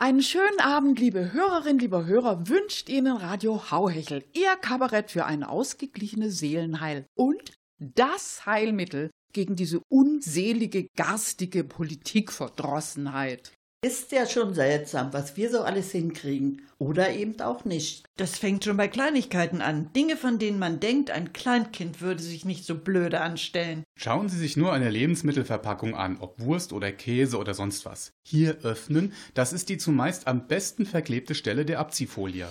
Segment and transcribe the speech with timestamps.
[0.00, 5.42] Einen schönen Abend, liebe Hörerinnen, lieber Hörer, wünscht Ihnen Radio Hauhechel, Ihr Kabarett für ein
[5.42, 13.57] ausgeglichenes Seelenheil und das Heilmittel gegen diese unselige, garstige Politikverdrossenheit.
[13.80, 16.62] Ist ja schon seltsam, was wir so alles hinkriegen.
[16.78, 18.04] Oder eben auch nicht.
[18.16, 19.92] Das fängt schon bei Kleinigkeiten an.
[19.92, 23.84] Dinge, von denen man denkt, ein Kleinkind würde sich nicht so blöde anstellen.
[23.94, 28.14] Schauen Sie sich nur eine Lebensmittelverpackung an, ob Wurst oder Käse oder sonst was.
[28.24, 32.48] Hier öffnen, das ist die zumeist am besten verklebte Stelle der Abziehfolie.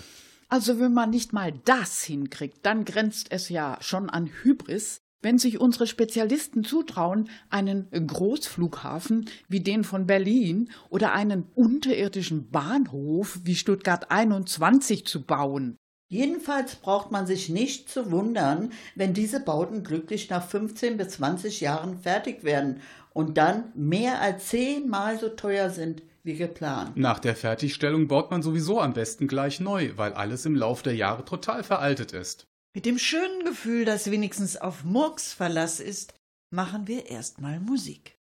[0.48, 5.38] Also wenn man nicht mal das hinkriegt, dann grenzt es ja schon an Hybris, wenn
[5.38, 13.56] sich unsere Spezialisten zutrauen, einen Großflughafen wie den von Berlin oder einen unterirdischen Bahnhof wie
[13.56, 15.78] Stuttgart 21 zu bauen.
[16.10, 21.60] Jedenfalls braucht man sich nicht zu wundern, wenn diese Bauten glücklich nach 15 bis 20
[21.60, 22.82] Jahren fertig werden
[23.12, 26.96] und dann mehr als zehnmal so teuer sind wie geplant.
[26.96, 30.96] Nach der Fertigstellung baut man sowieso am besten gleich neu, weil alles im Lauf der
[30.96, 32.47] Jahre total veraltet ist.
[32.78, 36.14] Mit dem schönen Gefühl, dass wenigstens auf Murks Verlass ist,
[36.54, 38.17] machen wir erstmal Musik.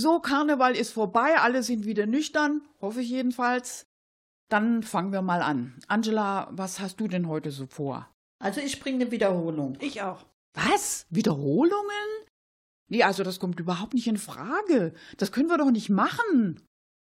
[0.00, 3.88] So, Karneval ist vorbei, alle sind wieder nüchtern, hoffe ich jedenfalls.
[4.48, 5.74] Dann fangen wir mal an.
[5.88, 8.08] Angela, was hast du denn heute so vor?
[8.38, 9.76] Also ich bringe eine Wiederholung.
[9.80, 10.24] Ich auch.
[10.54, 11.04] Was?
[11.10, 12.08] Wiederholungen?
[12.88, 14.94] Nee, also das kommt überhaupt nicht in Frage.
[15.16, 16.62] Das können wir doch nicht machen.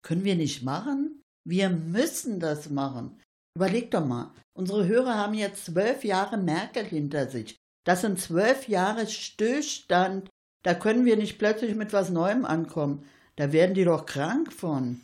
[0.03, 1.21] Können wir nicht machen?
[1.47, 3.21] Wir müssen das machen.
[3.55, 7.57] Überleg doch mal, unsere Hörer haben jetzt zwölf Jahre Merkel hinter sich.
[7.85, 10.31] Das sind zwölf Jahre Stillstand
[10.63, 13.03] da können wir nicht plötzlich mit was Neuem ankommen.
[13.35, 15.01] Da werden die doch krank von.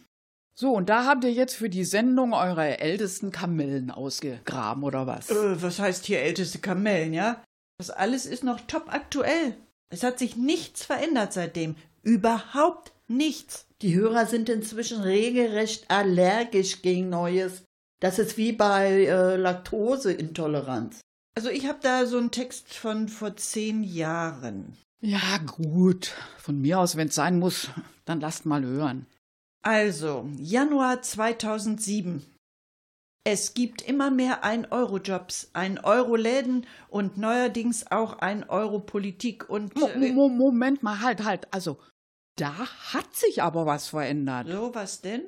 [0.53, 5.29] So, und da habt ihr jetzt für die Sendung eure ältesten Kamellen ausgegraben, oder was?
[5.29, 7.43] Äh, was heißt hier älteste Kamellen, ja?
[7.77, 9.55] Das alles ist noch top aktuell.
[9.89, 11.75] Es hat sich nichts verändert seitdem.
[12.01, 13.67] Überhaupt nichts.
[13.81, 17.63] Die Hörer sind inzwischen regelrecht allergisch gegen Neues.
[17.99, 21.01] Das ist wie bei äh, Laktoseintoleranz.
[21.35, 24.75] Also ich habe da so einen Text von vor zehn Jahren.
[25.01, 26.15] Ja, gut.
[26.37, 27.69] Von mir aus, wenn es sein muss,
[28.05, 29.05] dann lasst mal hören.
[29.63, 32.25] Also, Januar 2007.
[33.23, 39.75] Es gibt immer mehr Ein-Euro-Jobs, Ein-Euro-Läden und neuerdings auch Ein-Euro-Politik und.
[39.75, 41.53] Mo Mo Moment mal, halt, halt.
[41.53, 41.77] Also,
[42.37, 42.55] da
[42.93, 44.47] hat sich aber was verändert.
[44.47, 45.23] So, was denn?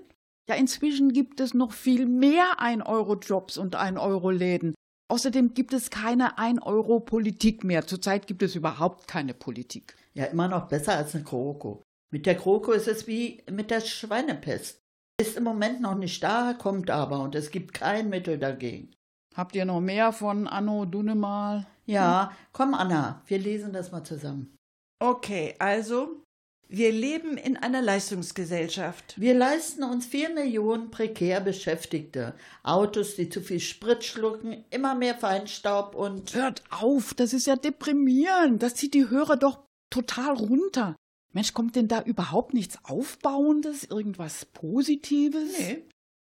[0.47, 4.73] Ja, inzwischen gibt es noch viel mehr Ein-Euro-Jobs und Ein-Euro-Läden.
[5.09, 7.87] Außerdem gibt es keine 1-Euro-Politik mehr.
[7.87, 9.95] Zurzeit gibt es überhaupt keine Politik.
[10.13, 11.83] Ja, immer noch besser als eine Kroko.
[12.11, 14.79] Mit der Kroko ist es wie mit der Schweinepest.
[15.19, 18.91] Ist im Moment noch nicht da, kommt aber und es gibt kein Mittel dagegen.
[19.35, 21.67] Habt ihr noch mehr von Anno Dunemal?
[21.85, 24.55] Ja, komm Anna, wir lesen das mal zusammen.
[24.99, 26.23] Okay, also
[26.71, 29.19] Wir leben in einer Leistungsgesellschaft.
[29.19, 32.35] Wir leisten uns vier Millionen prekär Beschäftigte.
[32.61, 36.35] Autos, die zu viel Sprit schlucken, immer mehr Feinstaub und.
[36.35, 38.61] Hört auf, das ist ja deprimierend.
[38.61, 40.95] Das zieht die Hörer doch total runter.
[41.33, 45.57] Mensch, kommt denn da überhaupt nichts Aufbauendes, irgendwas Positives?
[45.57, 45.83] Nee.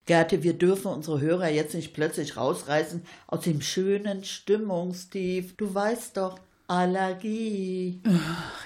[0.07, 5.55] Gerte, wir dürfen unsere Hörer jetzt nicht plötzlich rausreißen aus dem schönen Stimmungstief.
[5.57, 6.39] Du weißt doch,
[6.71, 8.01] Allergie.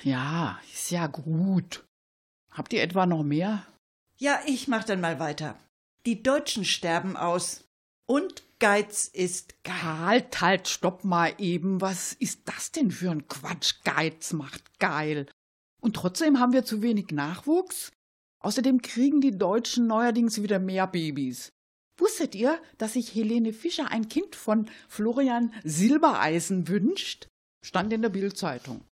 [0.02, 1.86] Ja, ist ja gut.
[2.50, 3.66] Habt ihr etwa noch mehr?
[4.18, 5.58] Ja, ich mach dann mal weiter.
[6.04, 7.64] Die Deutschen sterben aus.
[8.04, 9.82] Und Geiz ist geil.
[9.82, 11.80] Halt, halt, stopp mal eben.
[11.80, 13.76] Was ist das denn für ein Quatsch?
[13.84, 15.24] Geiz macht geil.
[15.80, 17.90] Und trotzdem haben wir zu wenig Nachwuchs?
[18.40, 21.52] Außerdem kriegen die Deutschen neuerdings wieder mehr Babys.
[21.96, 27.28] Wusstet ihr, dass sich Helene Fischer ein Kind von Florian Silbereisen wünscht?
[27.64, 28.84] Stand in der Bildzeitung.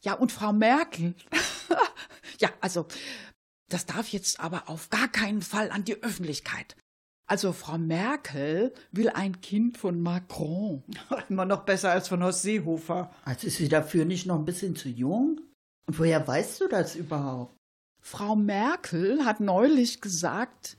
[0.00, 1.14] Ja, und Frau Merkel.
[2.38, 2.86] ja, also,
[3.68, 6.76] das darf jetzt aber auf gar keinen Fall an die Öffentlichkeit.
[7.26, 10.82] Also, Frau Merkel will ein Kind von Macron.
[11.28, 13.10] Immer noch besser als von Horst Seehofer.
[13.24, 15.40] Also ist sie dafür nicht noch ein bisschen zu jung?
[15.86, 17.56] Und woher weißt du das überhaupt?
[18.02, 20.76] Frau Merkel hat neulich gesagt,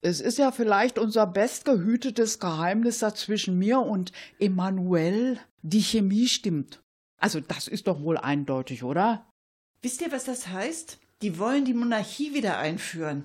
[0.00, 4.10] es ist ja vielleicht unser bestgehütetes Geheimnis da zwischen mir und
[4.40, 5.38] Emmanuel.
[5.62, 6.80] Die Chemie stimmt.
[7.18, 9.24] Also, das ist doch wohl eindeutig, oder?
[9.82, 10.98] Wisst ihr, was das heißt?
[11.22, 13.24] Die wollen die Monarchie wieder einführen.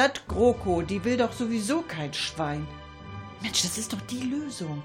[0.00, 2.66] Stadt GroKo, die will doch sowieso kein Schwein.
[3.42, 4.82] Mensch, das ist doch die Lösung.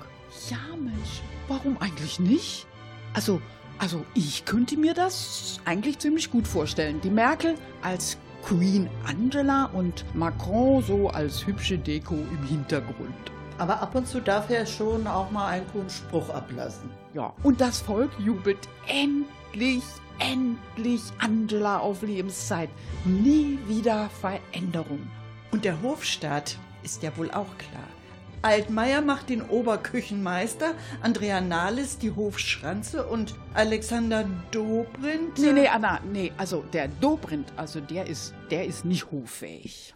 [0.50, 2.68] Ja, Mensch, warum eigentlich nicht?
[3.14, 3.42] Also,
[3.78, 7.00] also ich könnte mir das eigentlich ziemlich gut vorstellen.
[7.00, 13.32] Die Merkel als Queen Angela und Macron so als hübsche Deko im Hintergrund.
[13.58, 16.90] Aber ab und zu darf er schon auch mal einen coolen Spruch ablassen.
[17.14, 19.84] Ja, und das Volk jubelt endlich,
[20.20, 22.70] endlich Angela auf Lebenszeit.
[23.06, 25.08] Nie wieder Veränderung.
[25.52, 27.88] Und der Hofstaat ist ja wohl auch klar.
[28.42, 35.40] Altmaier macht den Oberküchenmeister, Andrea Nahles die Hofschranze und Alexander Dobrindt.
[35.40, 39.94] Nee, nee, Anna, nee, also der Dobrindt, also der ist, der ist nicht hoffähig.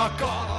[0.00, 0.49] In a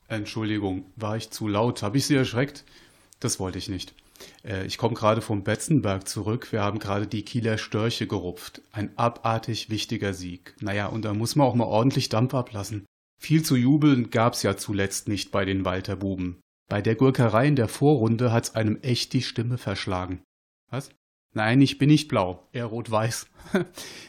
[0.06, 1.82] Entschuldigung, war ich zu laut?
[1.82, 2.64] Habe ich Sie erschreckt?
[3.18, 3.94] Das wollte ich nicht.
[4.44, 6.52] Äh, Ich komme gerade vom Betzenberg zurück.
[6.52, 8.62] Wir haben gerade die Kieler Störche gerupft.
[8.70, 10.54] Ein abartig wichtiger Sieg.
[10.60, 12.86] Naja, und da muss man auch mal ordentlich Dampf ablassen.
[13.20, 16.40] Viel zu jubeln gab's ja zuletzt nicht bei den Walter Buben.
[16.70, 20.22] Bei der Gurkerei in der Vorrunde hat's einem echt die Stimme verschlagen.
[20.70, 20.90] Was?
[21.34, 23.26] Nein, ich bin nicht blau, eher rot-weiß.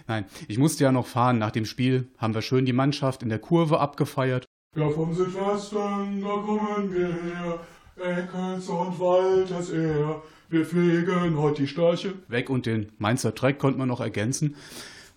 [0.08, 1.40] Nein, ich musste ja noch fahren.
[1.40, 4.46] Nach dem Spiel haben wir schön die Mannschaft in der Kurve abgefeiert.
[4.76, 7.60] Ja, vom Südwesten, da kommen wir her.
[7.98, 10.22] Eckels und Walters er.
[10.50, 12.14] Wir fliegen heute die Störche.
[12.28, 14.56] Weg und den Mainzer Treck konnte man noch ergänzen.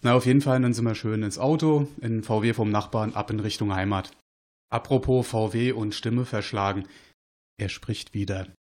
[0.01, 3.31] Na, auf jeden Fall, dann sind wir schön ins Auto, in VW vom Nachbarn, ab
[3.31, 4.13] in Richtung Heimat.
[4.71, 6.85] Apropos VW und Stimme verschlagen.
[7.56, 8.52] Er spricht wieder.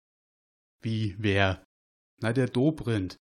[0.83, 1.65] Wie, wer?
[2.21, 3.17] Na, der Dobrindt.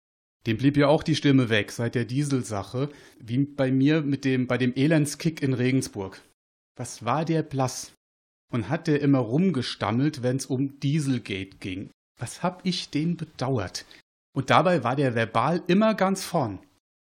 [0.46, 4.46] Dem blieb ja auch die Stimme weg seit der Dieselsache, wie bei mir mit dem,
[4.46, 6.22] bei dem Elendskick in Regensburg.
[6.76, 7.92] Was war der blass?
[8.50, 11.90] Und hat der immer rumgestammelt, wenn's um Dieselgate ging.
[12.18, 13.84] Was hab ich den bedauert?
[14.34, 16.60] Und dabei war der verbal immer ganz vorn.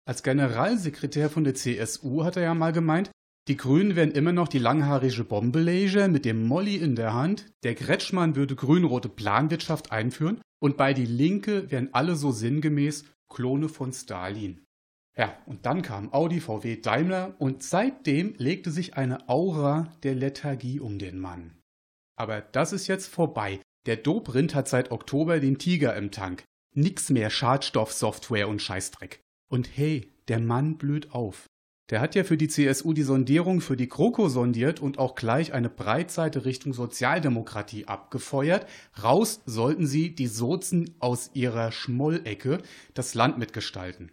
[0.07, 3.11] Als Generalsekretär von der CSU hat er ja mal gemeint,
[3.47, 7.75] die Grünen wären immer noch die langhaarige Bombeleger mit dem Molly in der Hand, der
[7.75, 13.93] Kretschmann würde grün-rote Planwirtschaft einführen und bei die Linke wären alle so sinngemäß Klone von
[13.93, 14.65] Stalin.
[15.17, 20.79] Ja, und dann kam Audi, VW, Daimler und seitdem legte sich eine Aura der Lethargie
[20.79, 21.57] um den Mann.
[22.17, 23.59] Aber das ist jetzt vorbei.
[23.85, 26.43] Der Dobrindt hat seit Oktober den Tiger im Tank.
[26.75, 29.21] Nix mehr Schadstoffsoftware und Scheißdreck.
[29.49, 31.47] Und hey, der Mann blüht auf.
[31.89, 35.53] Der hat ja für die CSU die Sondierung für die GroKo sondiert und auch gleich
[35.53, 38.67] eine Breitseite Richtung Sozialdemokratie abgefeuert.
[39.01, 42.61] Raus sollten sie, die Sozen aus ihrer Schmollecke,
[42.93, 44.11] das Land mitgestalten.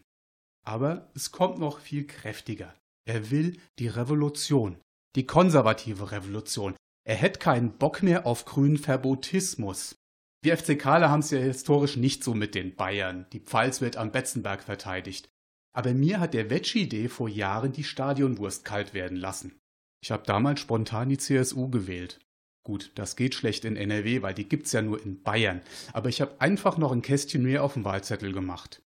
[0.65, 2.73] Aber es kommt noch viel kräftiger.
[3.07, 4.77] Er will die Revolution.
[5.17, 6.75] Die konservative Revolution.
[7.07, 9.97] Er hätte keinen Bock mehr auf grünen Verbotismus.
[10.43, 13.27] Wir FCKler haben es ja historisch nicht so mit den Bayern.
[13.33, 15.29] Die Pfalz wird am Betzenberg verteidigt.
[15.75, 19.61] Aber mir hat der Veggie-Idee vor Jahren die Stadionwurst kalt werden lassen.
[20.01, 22.21] Ich habe damals spontan die CSU gewählt.
[22.63, 25.61] Gut, das geht schlecht in NRW, weil die gibt's ja nur in Bayern.
[25.93, 28.83] Aber ich habe einfach noch ein Kästchen mehr auf dem Wahlzettel gemacht.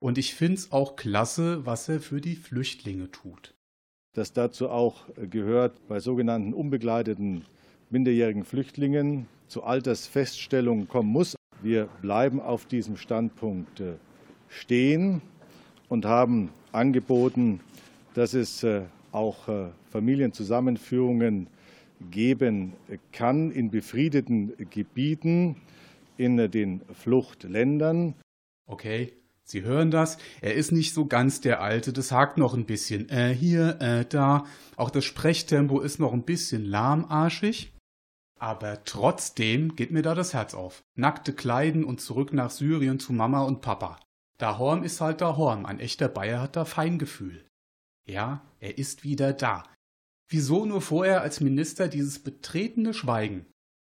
[0.00, 3.54] Und ich find's auch klasse, was er für die Flüchtlinge tut.
[4.14, 7.44] dass dazu auch gehört, bei sogenannten unbegleiteten
[7.90, 11.36] minderjährigen Flüchtlingen zu Altersfeststellungen kommen muss.
[11.62, 13.94] Wir bleiben auf diesem Standpunkt äh,
[14.48, 15.22] stehen
[15.88, 17.60] und haben angeboten,
[18.14, 21.48] dass es äh, auch äh, Familienzusammenführungen
[22.10, 22.74] geben
[23.12, 25.56] kann in befriedeten Gebieten
[26.16, 28.14] in äh, den Fluchtländern.
[28.66, 29.12] Okay,
[29.44, 30.18] Sie hören das.
[30.42, 31.94] Er ist nicht so ganz der Alte.
[31.94, 33.08] Das hakt noch ein bisschen.
[33.08, 34.44] Äh, hier, äh, da.
[34.76, 37.72] Auch das Sprechtempo ist noch ein bisschen lahmarschig.
[38.38, 40.82] Aber trotzdem geht mir da das Herz auf.
[40.96, 43.98] Nackte Kleiden und zurück nach Syrien zu Mama und Papa.
[44.38, 45.66] Da Horm ist halt da Horm.
[45.66, 47.44] Ein echter Bayer hat da Feingefühl.
[48.06, 49.64] Ja, er ist wieder da.
[50.30, 53.46] Wieso nur vorher als Minister dieses betretene Schweigen?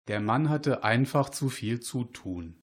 [0.07, 2.59] Der Mann hatte einfach zu viel zu tun.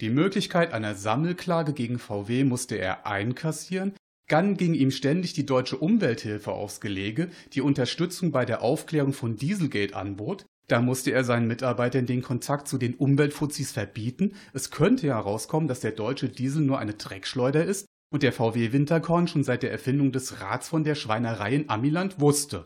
[0.00, 3.94] Die Möglichkeit einer Sammelklage gegen VW musste er einkassieren,
[4.28, 9.36] dann ging ihm ständig die deutsche Umwelthilfe aufs Gelege, die Unterstützung bei der Aufklärung von
[9.36, 15.06] Dieselgate anbot, da musste er seinen Mitarbeitern den Kontakt zu den Umweltfuzis verbieten, es könnte
[15.06, 19.44] ja herauskommen, dass der deutsche Diesel nur eine Dreckschleuder ist und der VW Winterkorn schon
[19.44, 22.64] seit der Erfindung des Rats von der Schweinerei in Amiland wusste.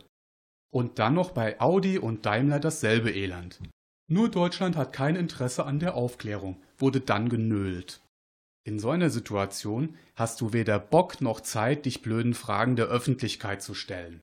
[0.73, 3.59] Und dann noch bei Audi und Daimler dasselbe Elend.
[4.09, 8.03] Nur Deutschland hat kein Interesse an der Aufklärung, wurde dann genölt.
[8.63, 13.63] In so einer Situation hast du weder Bock noch Zeit, dich blöden Fragen der Öffentlichkeit
[13.63, 14.21] zu stellen.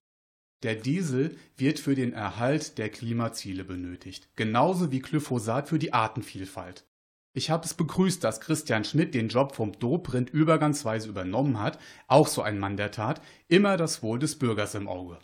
[0.63, 6.85] Der Diesel wird für den Erhalt der Klimaziele benötigt, genauso wie Glyphosat für die Artenvielfalt.
[7.35, 12.27] Ich habe es begrüßt, dass Christian Schmidt den Job vom Dobrindt übergangsweise übernommen hat, auch
[12.27, 15.19] so ein Mann der Tat, immer das Wohl des Bürgers im Auge.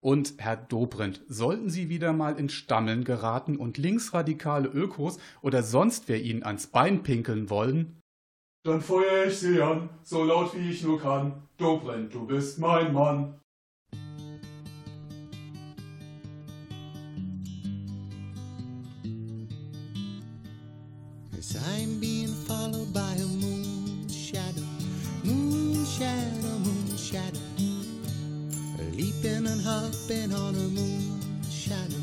[0.00, 6.08] Und Herr Dobrindt, sollten Sie wieder mal in Stammeln geraten und linksradikale Ökos oder sonst
[6.08, 7.98] wer Ihnen ans Bein pinkeln wollen,
[8.64, 11.48] dann feuer ich Sie an, so laut wie ich nur kann.
[11.56, 13.37] Dobrindt, du bist mein Mann.
[21.74, 24.66] I'm being followed by a moon shadow,
[25.22, 27.40] moon shadow, moon shadow,
[28.92, 31.20] leaping and hopping on a moon
[31.50, 32.02] shadow,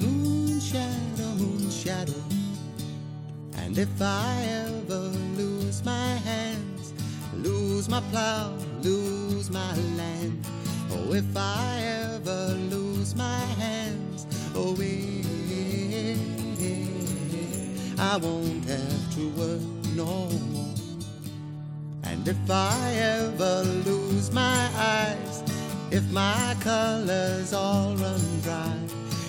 [0.00, 2.22] moon shadow, moon shadow.
[3.56, 5.02] And if I ever
[5.40, 6.92] lose my hands,
[7.34, 10.46] lose my plow, lose my land,
[10.92, 11.80] oh, if I
[12.12, 14.76] ever lose my hands, oh,
[18.02, 19.60] I won't have to work
[19.96, 20.74] no more.
[22.04, 25.42] And if I ever lose my eyes,
[25.90, 28.78] if my colors all run dry,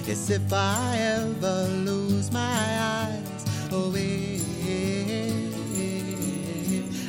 [0.05, 4.39] yes, if I ever lose my eyes, oh, eh,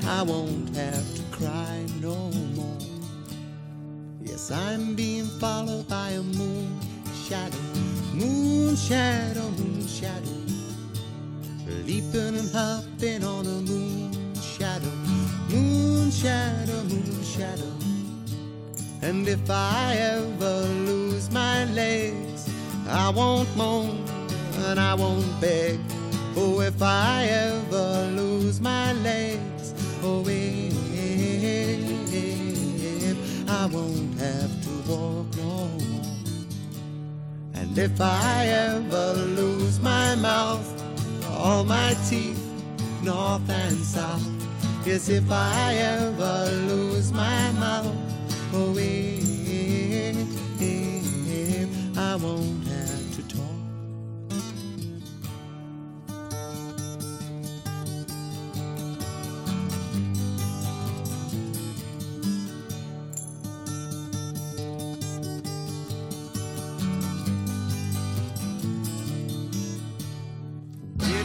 [0.07, 2.79] I won't have to cry no more.
[4.23, 6.81] Yes, I'm being followed by a moon
[7.29, 7.59] shadow,
[8.15, 10.42] moon shadow, moon shadow,
[11.67, 14.91] leaping and hopping on a moon shadow,
[15.51, 17.73] moon shadow, moon shadow.
[19.03, 22.49] And if I ever lose my legs,
[22.89, 24.05] I won't moan
[24.67, 25.81] and I won't beg.
[26.37, 30.79] Oh, if I ever lose my legs, oh, if
[33.51, 36.07] I won't have to walk no more.
[37.55, 40.82] And if I ever lose my mouth,
[41.43, 42.41] all my teeth,
[43.03, 44.23] north and south.
[44.87, 47.97] Yes, if I ever lose my mouth,
[48.55, 50.09] oh, if
[51.99, 52.62] I won't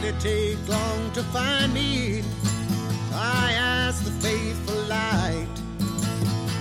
[0.08, 2.22] it take long to find me?
[3.12, 5.46] I asked the faithful light.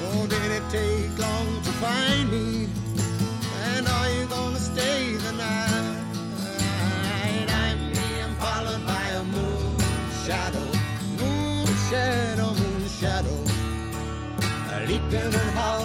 [0.03, 2.67] Oh, did it take long to find me?
[3.69, 5.97] And are you gonna stay the night?
[7.61, 9.77] I'm being followed by a moon
[10.25, 10.67] shadow,
[11.21, 13.39] moon shadow, moon shadow.
[14.87, 15.76] Leaping and hopping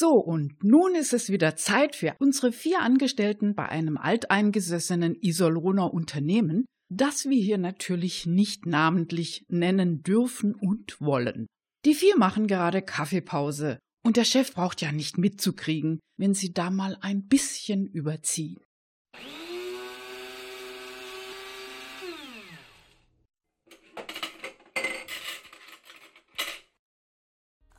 [0.00, 5.92] So, und nun ist es wieder Zeit für unsere vier Angestellten bei einem alteingesessenen Iserlohner
[5.92, 11.48] Unternehmen, das wir hier natürlich nicht namentlich nennen dürfen und wollen.
[11.84, 16.70] Die vier machen gerade Kaffeepause und der Chef braucht ja nicht mitzukriegen, wenn sie da
[16.70, 18.60] mal ein bisschen überziehen.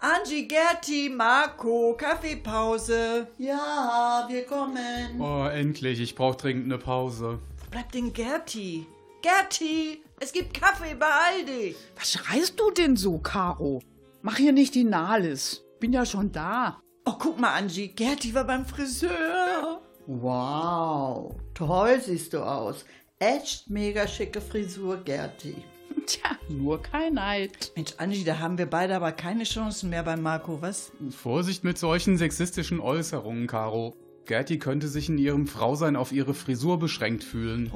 [0.02, 3.28] Angie, Gerti, Marco, Kaffeepause.
[3.38, 5.20] Ja, wir kommen.
[5.20, 6.00] Oh, endlich.
[6.00, 7.40] Ich brauche dringend eine Pause.
[7.58, 8.88] Wo bleibt denn Gerti?
[9.22, 11.76] Gerti, es gibt Kaffee, beeil dich.
[11.98, 13.82] Was schreist du denn so, Caro?
[14.22, 15.66] Mach hier nicht die Nahles.
[15.82, 16.80] Bin ja schon da.
[17.04, 19.82] Oh, guck mal, Angie, Gerti war beim Friseur.
[20.08, 22.86] Wow, toll siehst du aus.
[23.20, 25.62] Echt mega schicke Frisur, Gerti.
[26.06, 27.72] Tja, nur kein Neid.
[27.76, 30.92] Mensch, Angie, da haben wir beide aber keine Chancen mehr bei Marco, was?
[31.12, 33.96] Vorsicht mit solchen sexistischen Äußerungen, Caro.
[34.26, 37.72] Gerti könnte sich in ihrem Frausein auf ihre Frisur beschränkt fühlen.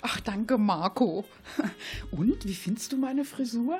[0.00, 1.24] Ach, danke, Marco.
[2.10, 3.78] Und, wie findest du meine Frisur?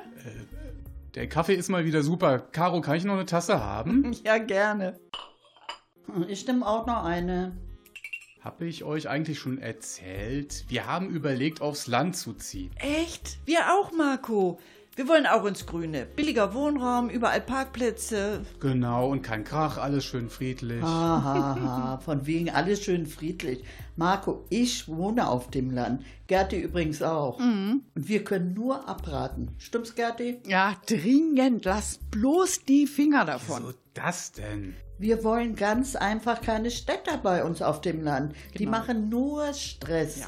[1.15, 2.39] Der Kaffee ist mal wieder super.
[2.39, 4.11] Caro, kann ich noch eine Tasse haben?
[4.23, 4.99] Ja, gerne.
[6.27, 7.55] Ich nehme auch noch eine.
[8.43, 10.65] Habe ich euch eigentlich schon erzählt?
[10.67, 12.71] Wir haben überlegt, aufs Land zu ziehen.
[12.75, 13.37] Echt?
[13.45, 14.59] Wir auch, Marco.
[14.97, 16.05] Wir wollen auch ins Grüne.
[16.05, 18.41] Billiger Wohnraum, überall Parkplätze.
[18.59, 20.83] Genau, und kein Krach, alles schön friedlich.
[20.83, 23.63] Hahaha, von wegen alles schön friedlich.
[23.95, 26.03] Marco, ich wohne auf dem Land.
[26.27, 27.39] Gerti übrigens auch.
[27.39, 29.55] Und wir können nur abraten.
[29.57, 30.41] Stimmt's, Gerti?
[30.45, 31.63] Ja, dringend.
[31.63, 33.63] Lass bloß die Finger davon.
[33.63, 34.75] So das denn?
[34.97, 38.35] Wir wollen ganz einfach keine Städter bei uns auf dem Land.
[38.53, 38.71] Die Genau.
[38.71, 40.19] machen nur Stress.
[40.19, 40.27] Ja.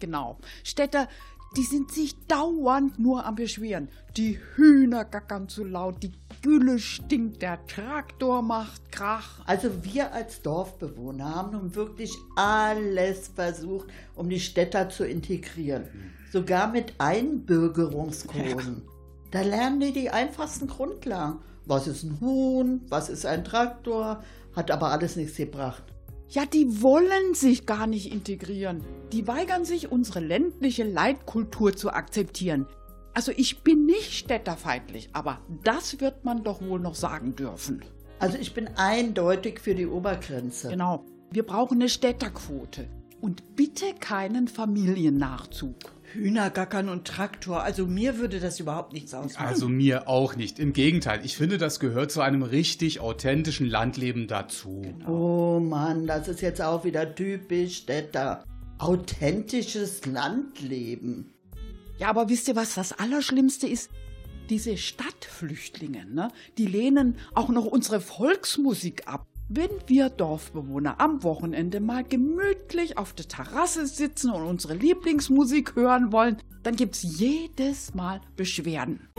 [0.00, 0.38] Genau.
[0.64, 1.08] Städter,
[1.56, 3.88] die sind sich dauernd nur am Beschweren.
[4.16, 9.40] Die Hühner gackern zu laut, die Gülle stinkt, der Traktor macht Krach.
[9.46, 15.88] Also wir als Dorfbewohner haben nun wirklich alles versucht, um die Städter zu integrieren.
[16.32, 18.82] Sogar mit Einbürgerungskursen.
[19.30, 21.40] Da lernen die die einfachsten Grundlagen.
[21.66, 22.80] Was ist ein Huhn?
[22.88, 24.22] Was ist ein Traktor?
[24.54, 25.84] Hat aber alles nichts gebracht.
[26.28, 28.82] Ja, die wollen sich gar nicht integrieren.
[29.12, 32.66] Die weigern sich, unsere ländliche Leitkultur zu akzeptieren.
[33.14, 37.82] Also ich bin nicht städterfeindlich, aber das wird man doch wohl noch sagen dürfen.
[38.18, 40.70] Also ich bin eindeutig für die Obergrenze.
[40.70, 41.04] Genau.
[41.30, 42.88] Wir brauchen eine Städterquote.
[43.20, 45.76] Und bitte keinen Familiennachzug.
[46.14, 49.46] Hühner gackern und Traktor, also mir würde das überhaupt nichts ausmachen.
[49.46, 50.58] Also mir auch nicht.
[50.58, 54.82] Im Gegenteil, ich finde, das gehört zu einem richtig authentischen Landleben dazu.
[55.06, 58.44] Oh Mann, das ist jetzt auch wieder typisch Städter.
[58.78, 61.32] Authentisches Landleben.
[61.98, 63.90] Ja, aber wisst ihr, was das Allerschlimmste ist?
[64.50, 66.28] Diese Stadtflüchtlinge, ne?
[66.58, 69.26] die lehnen auch noch unsere Volksmusik ab.
[69.54, 76.10] Wenn wir Dorfbewohner am Wochenende mal gemütlich auf der Terrasse sitzen und unsere Lieblingsmusik hören
[76.10, 79.10] wollen, dann gibt's jedes Mal Beschwerden.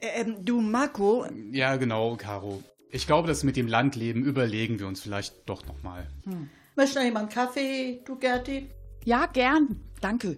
[0.00, 2.62] Ähm, du, Marco, Ja, genau, Caro.
[2.92, 6.08] Ich glaube, das mit dem Landleben überlegen wir uns vielleicht doch nochmal.
[6.76, 8.68] Möchte noch jemand Kaffee, du Gerti?
[9.04, 9.80] Ja, gern.
[10.00, 10.36] Danke.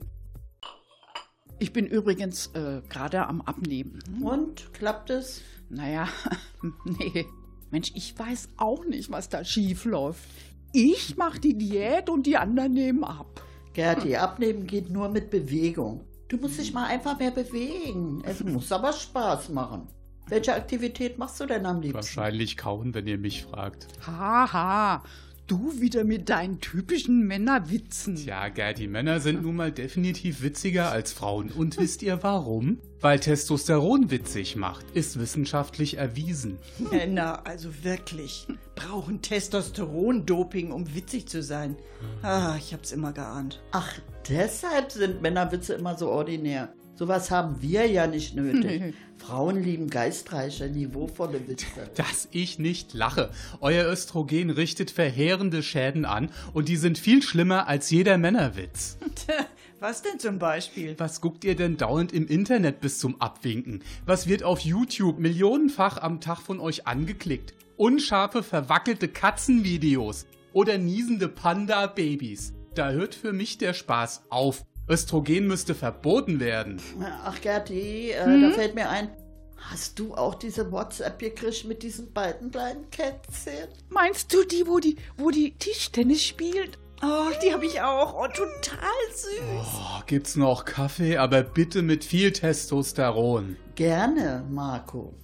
[1.59, 4.01] Ich bin übrigens äh, gerade am Abnehmen.
[4.23, 5.43] Und, klappt es?
[5.69, 6.09] Naja,
[6.85, 7.27] nee.
[7.71, 10.29] Mensch, ich weiß auch nicht, was da schief läuft.
[10.73, 13.43] Ich mache die Diät und die anderen nehmen ab.
[13.73, 16.05] Gerti, abnehmen geht nur mit Bewegung.
[16.29, 18.23] Du musst dich mal einfach mehr bewegen.
[18.25, 19.89] Es muss aber Spaß machen.
[20.29, 21.95] Welche Aktivität machst du denn am liebsten?
[21.97, 23.89] Wahrscheinlich kauen, wenn ihr mich fragt.
[24.07, 25.03] Haha,
[25.47, 28.17] du wieder mit deinen typischen Männerwitzen.
[28.17, 31.51] Tja, Gerti, Männer sind nun mal definitiv witziger als Frauen.
[31.51, 32.79] Und wisst ihr warum?
[33.01, 36.59] Weil Testosteron witzig macht, ist wissenschaftlich erwiesen.
[36.91, 41.77] Männer, also wirklich, brauchen Testosteron-Doping, um witzig zu sein.
[42.23, 43.61] Ah, ich hab's immer geahnt.
[43.73, 43.93] Ach,
[44.29, 46.73] deshalb sind Männerwitze immer so ordinär.
[46.95, 48.95] Sowas haben wir ja nicht nötig.
[49.17, 51.67] Frauen lieben geistreiche, niveauvolle Witze.
[51.95, 53.31] Dass ich nicht lache.
[53.61, 58.99] Euer Östrogen richtet verheerende Schäden an und die sind viel schlimmer als jeder Männerwitz.
[59.81, 60.95] Was denn zum Beispiel?
[60.99, 63.83] Was guckt ihr denn dauernd im Internet bis zum Abwinken?
[64.07, 67.55] Was wird auf YouTube millionenfach am Tag von euch angeklickt?
[67.77, 72.53] Unscharfe, verwackelte Katzenvideos oder niesende Panda-Babys.
[72.77, 74.65] Da hört für mich der Spaß auf.
[74.93, 76.81] Östrogen müsste verboten werden.
[77.25, 79.11] Ach, Gerti, äh, da fällt mir ein,
[79.57, 83.69] hast du auch diese WhatsApp gekriegt mit diesen beiden kleinen Kätzchen?
[83.89, 86.79] Meinst du die, wo die, wo die Tischtennis spielt?
[87.03, 88.15] Oh, die habe ich auch.
[88.15, 89.41] Oh, total süß.
[89.59, 93.57] Oh, gibt's noch Kaffee, aber bitte mit viel Testosteron.
[93.75, 95.15] Gerne, Marco.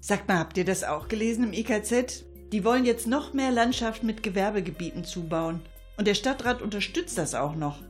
[0.00, 2.24] Sag mal, habt ihr das auch gelesen im IKZ?
[2.52, 5.62] Die wollen jetzt noch mehr Landschaft mit Gewerbegebieten zubauen.
[5.96, 7.80] Und der Stadtrat unterstützt das auch noch.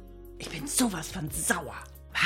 [0.40, 1.76] Ich bin sowas von sauer.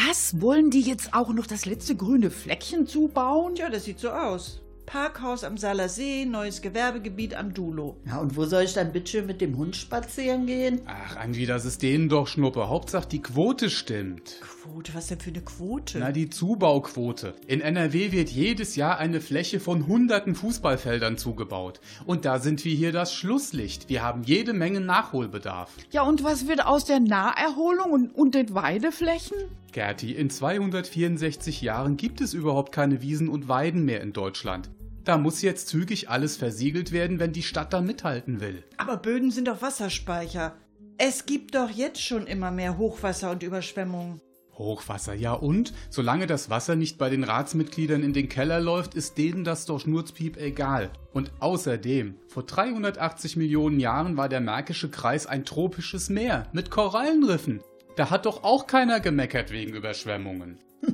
[0.07, 0.41] Was?
[0.41, 3.57] Wollen die jetzt auch noch das letzte grüne Fleckchen zubauen?
[3.57, 4.63] Tja, das sieht so aus.
[4.87, 7.97] Parkhaus am Saler See, neues Gewerbegebiet am Dulo.
[8.07, 10.81] Ja, und wo soll ich dann bitte schön mit dem Hund spazieren gehen?
[10.87, 12.69] Ach, Andi, das ist denen doch Schnuppe.
[12.69, 14.41] Hauptsache die Quote stimmt.
[14.41, 15.99] Quote, was denn für eine Quote?
[15.99, 17.35] Na, die Zubauquote.
[17.47, 21.81] In NRW wird jedes Jahr eine Fläche von hunderten Fußballfeldern zugebaut.
[22.07, 23.89] Und da sind wir hier das Schlusslicht.
[23.89, 25.71] Wir haben jede Menge Nachholbedarf.
[25.91, 29.37] Ja, und was wird aus der Naherholung und, und den Weideflächen?
[29.75, 34.71] Gerti, in 264 Jahren gibt es überhaupt keine Wiesen und Weiden mehr in Deutschland.
[35.03, 38.63] Da muss jetzt zügig alles versiegelt werden, wenn die Stadt da mithalten will.
[38.77, 40.55] Aber Böden sind doch Wasserspeicher.
[40.97, 44.21] Es gibt doch jetzt schon immer mehr Hochwasser und Überschwemmungen.
[44.53, 45.75] Hochwasser, ja und?
[45.91, 49.81] Solange das Wasser nicht bei den Ratsmitgliedern in den Keller läuft, ist denen das doch
[49.81, 50.91] schnurzpiep egal.
[51.13, 57.61] Und außerdem, vor 380 Millionen Jahren war der Märkische Kreis ein tropisches Meer mit Korallenriffen.
[57.97, 60.59] Da hat doch auch keiner gemeckert wegen Überschwemmungen.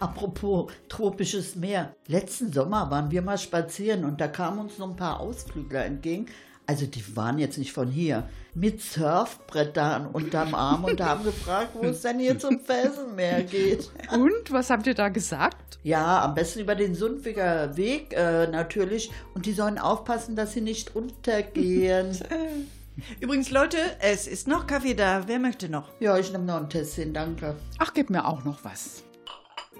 [0.00, 1.94] Apropos tropisches Meer.
[2.06, 6.26] Letzten Sommer waren wir mal spazieren und da kamen uns noch ein paar Ausflügler entgegen.
[6.64, 8.28] Also die waren jetzt nicht von hier.
[8.54, 13.90] Mit Surfbrettern unterm Arm und haben gefragt, wo es denn hier zum Felsenmeer geht.
[14.12, 15.78] Und was habt ihr da gesagt?
[15.82, 19.10] Ja, am besten über den Sundwiger Weg äh, natürlich.
[19.34, 22.16] Und die sollen aufpassen, dass sie nicht untergehen.
[23.20, 25.24] Übrigens, Leute, es ist noch Kaffee da.
[25.26, 25.90] Wer möchte noch?
[26.00, 27.56] ja, ich nehme noch ein Tässchen, danke.
[27.78, 29.02] Ach, gib mir auch noch was.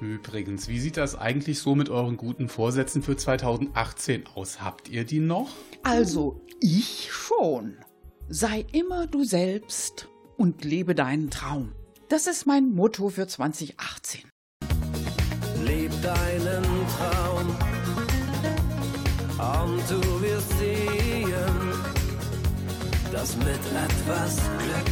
[0.01, 4.61] Übrigens, wie sieht das eigentlich so mit euren guten Vorsätzen für 2018 aus?
[4.61, 5.51] Habt ihr die noch?
[5.83, 7.77] Also, ich schon.
[8.29, 11.73] Sei immer du selbst und lebe deinen Traum.
[12.09, 14.23] Das ist mein Motto für 2018.
[15.65, 16.65] Leb deinen
[16.97, 17.57] Traum
[19.39, 21.02] und du wirst sehen,
[23.13, 24.91] dass mit etwas Glück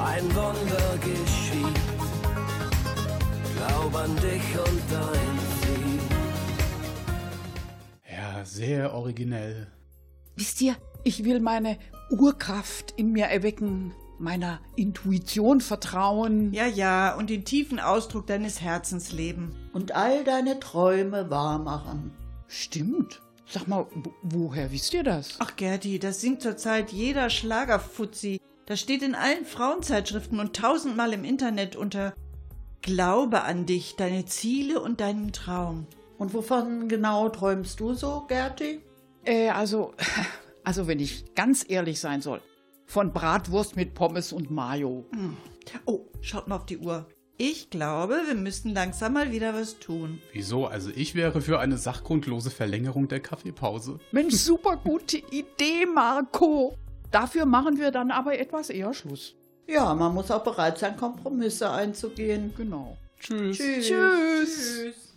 [0.00, 1.80] ein Wunder geschieht.
[3.56, 6.00] Glaub an dich und dein Ziel.
[8.10, 9.66] Ja, sehr originell.
[10.36, 11.78] Wisst ihr, ich will meine
[12.10, 16.52] Urkraft in mir erwecken, meiner Intuition vertrauen.
[16.52, 19.56] Ja, ja, und den tiefen Ausdruck deines Herzens leben.
[19.72, 22.12] Und all deine Träume wahr machen.
[22.46, 23.20] Stimmt.
[23.46, 25.36] Sag mal, wo- woher wisst ihr das?
[25.38, 28.40] Ach, Gerti, das singt zurzeit jeder Schlagerfuzzi.
[28.66, 32.14] Das steht in allen Frauenzeitschriften und tausendmal im Internet unter
[32.80, 35.86] Glaube an dich, deine Ziele und deinen Traum.
[36.18, 38.80] Und wovon genau träumst du so, Gerti?
[39.24, 39.92] Äh, also,
[40.64, 42.40] also wenn ich ganz ehrlich sein soll,
[42.86, 45.06] von Bratwurst mit Pommes und Mayo.
[45.86, 47.06] Oh, schaut mal auf die Uhr.
[47.36, 50.20] Ich glaube, wir müssen langsam mal wieder was tun.
[50.32, 50.66] Wieso?
[50.66, 53.98] Also ich wäre für eine sachgrundlose Verlängerung der Kaffeepause.
[54.12, 56.76] Mensch, super gute Idee, Marco.
[57.10, 59.34] Dafür machen wir dann aber etwas eher Schluss.
[59.66, 62.52] Ja, man muss auch bereit sein, Kompromisse einzugehen.
[62.56, 62.96] Genau.
[63.18, 63.58] Tschüss.
[63.58, 63.88] Tschüss.
[63.88, 65.13] Tschüss.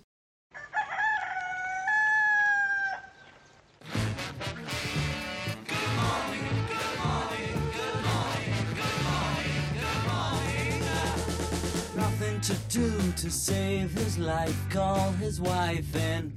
[12.38, 16.32] Nothing to do to save his life, call his wife in.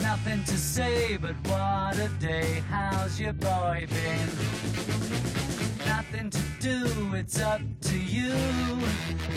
[0.00, 4.28] Nothing to say, but what a day, how's your boy been?
[5.84, 8.32] Nothing to do, it's up to you.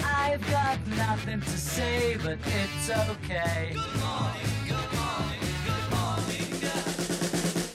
[0.06, 3.74] I've got nothing to say, but it's okay.
[3.74, 6.50] Good morning, good morning, good morning.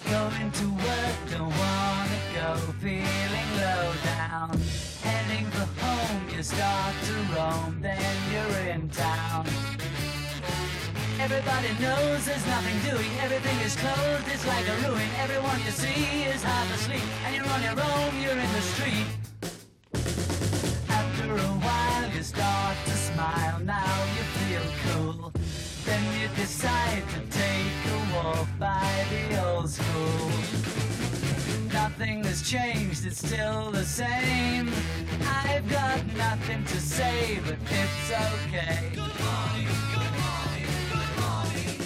[0.09, 4.90] Going to work, don't wanna go, feeling low down.
[6.41, 9.47] You start to roam, then you're in town.
[11.21, 15.07] Everybody knows there's nothing doing, everything is closed, it's like a ruin.
[15.19, 19.07] Everyone you see is half asleep, and you're on your own, you're in the street.
[20.89, 25.33] After a while, you start to smile, now you feel cool.
[25.85, 30.70] Then you decide to take a walk by the old school.
[32.01, 34.73] Nothing has changed, it's still the same.
[35.45, 38.89] I've got nothing to say, but it's okay.
[38.95, 41.77] Good morning, good morning, good morning.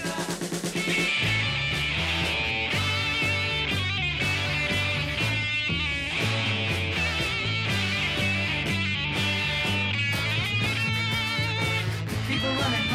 [12.29, 12.87] People running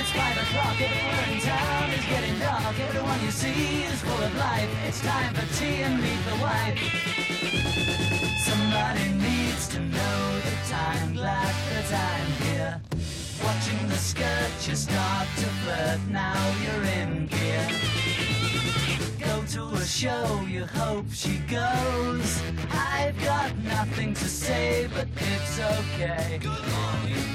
[0.00, 2.41] it's five o'clock, everywhere in town is getting
[3.12, 4.70] Everyone you see is full of life.
[4.86, 6.78] It's time for tea and meet the wife.
[8.38, 12.80] Somebody needs to know the time, glad that I'm here.
[13.44, 17.68] Watching the skirt, you start to flirt, now you're in gear.
[19.20, 22.40] Go to a show, you hope she goes.
[22.70, 26.38] I've got nothing to say, but it's okay.
[26.40, 27.31] Good morning.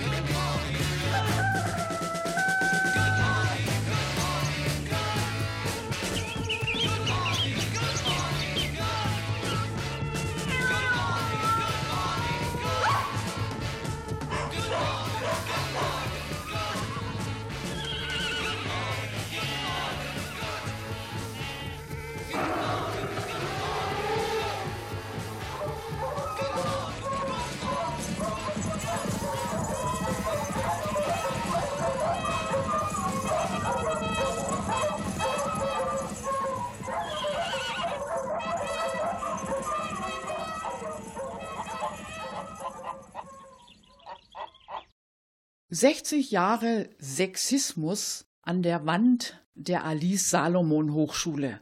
[45.77, 51.61] »60 Jahre Sexismus an der Wand der Alice Salomon Hochschule.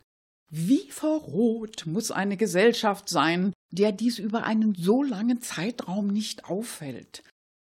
[0.49, 7.23] Wie verroht muss eine Gesellschaft sein, der dies über einen so langen Zeitraum nicht auffällt?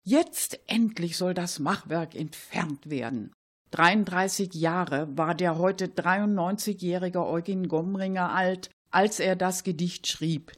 [0.03, 3.31] Jetzt endlich soll das Machwerk entfernt werden.
[3.71, 10.51] 33 Jahre war der heute 93-jährige Eugen Gomringer alt, als er das Gedicht schrieb.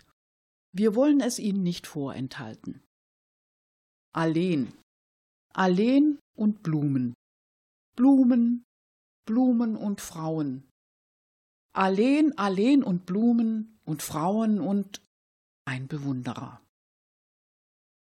[0.71, 2.81] Wir wollen es Ihnen nicht vorenthalten.
[4.11, 4.73] Alleen.
[5.57, 7.15] Alleen und Blumen.
[7.95, 8.63] Blumen,
[9.25, 10.69] Blumen und Frauen.
[11.73, 15.01] Alleen, Alleen und Blumen und Frauen und
[15.65, 16.61] ein Bewunderer.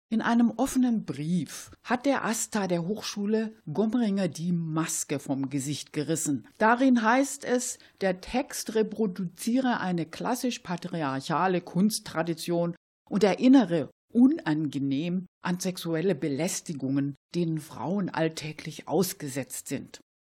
[0.09, 6.47] In einem offenen Brief hat der Asta der Hochschule Gomringer die Maske vom Gesicht gerissen.
[6.57, 12.75] Darin heißt es, der Text reproduziere eine klassisch patriarchale Kunsttradition
[13.07, 19.99] und erinnere unangenehm an sexuelle Belästigungen, denen Frauen alltäglich ausgesetzt sind.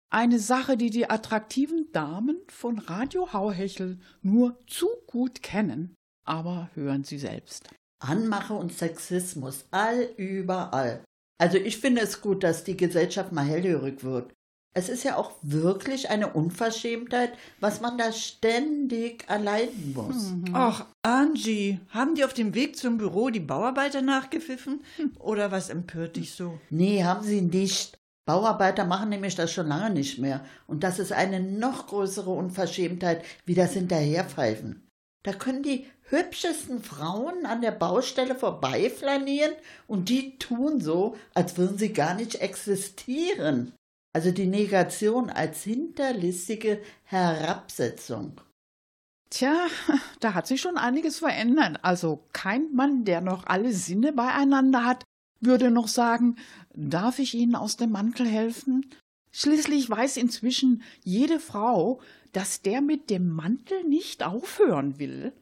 [0.09, 7.03] Eine Sache, die die attraktiven Damen von Radio Hauhechel nur zu gut kennen, aber hören
[7.03, 7.69] Sie selbst.
[7.99, 11.03] Anmache und Sexismus, all überall.
[11.39, 14.31] Also ich finde es gut, dass die Gesellschaft mal hellhörig wird.
[14.75, 20.33] Es ist ja auch wirklich eine Unverschämtheit, was man da ständig erleiden muss.
[20.53, 24.83] Ach, Angie, haben die auf dem Weg zum Büro die Bauarbeiter nachgepfiffen?
[25.19, 26.59] Oder was empört dich so?
[26.71, 27.99] Nee, haben sie nicht.
[28.25, 30.43] Bauarbeiter machen nämlich das schon lange nicht mehr.
[30.65, 34.87] Und das ist eine noch größere Unverschämtheit wie das Hinterherpfeifen.
[35.23, 39.53] Da können die hübschesten Frauen an der Baustelle vorbeiflanieren
[39.87, 43.73] und die tun so, als würden sie gar nicht existieren.
[44.13, 48.39] Also die Negation als hinterlistige Herabsetzung.
[49.31, 49.65] Tja,
[50.19, 51.79] da hat sich schon einiges verändert.
[51.81, 55.03] Also kein Mann, der noch alle Sinne beieinander hat,
[55.39, 56.37] würde noch sagen,
[56.75, 58.85] darf ich Ihnen aus dem Mantel helfen?
[59.31, 61.99] Schließlich weiß inzwischen jede Frau,
[62.33, 65.33] dass der mit dem Mantel nicht aufhören will.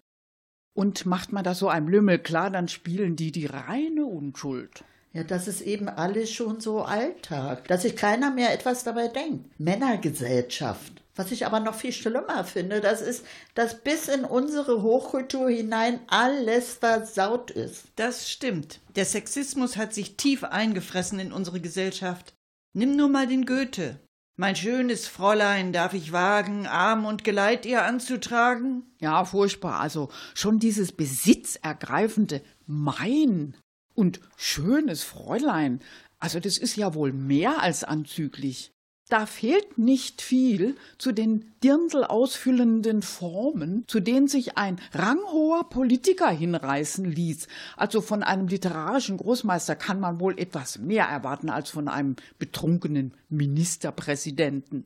[0.74, 4.86] Und macht man das so einem Lümmel klar, dann spielen die die reine Unschuld.
[5.14, 9.60] Ja, das ist eben alles schon so Alltag, dass sich keiner mehr etwas dabei denkt.
[9.60, 11.04] Männergesellschaft.
[11.16, 16.00] Was ich aber noch viel schlimmer finde, das ist, dass bis in unsere Hochkultur hinein
[16.08, 17.84] alles versaut ist.
[17.98, 18.80] Das stimmt.
[18.96, 22.34] Der Sexismus hat sich tief eingefressen in unsere Gesellschaft.
[22.74, 24.00] Nimm nur mal den Goethe.
[24.38, 28.84] Mein schönes Fräulein, darf ich wagen, Arm und Geleit ihr anzutragen?
[29.00, 29.82] Ja, furchtbar.
[29.82, 33.58] Also schon dieses besitzergreifende Mein
[33.96, 35.80] und schönes Fräulein.
[36.20, 38.72] Also das ist ja wohl mehr als anzüglich.
[39.12, 46.30] Da fehlt nicht viel zu den Dirndl ausfüllenden Formen, zu denen sich ein ranghoher Politiker
[46.30, 47.50] hinreißen ließ.
[47.76, 53.14] Also von einem literarischen Großmeister kann man wohl etwas mehr erwarten als von einem betrunkenen
[53.28, 54.86] Ministerpräsidenten.